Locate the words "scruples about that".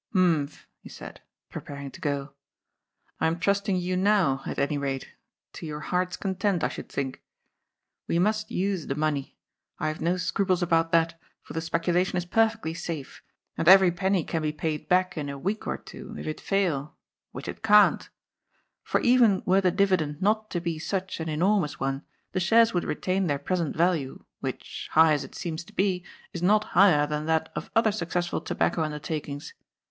10.17-11.19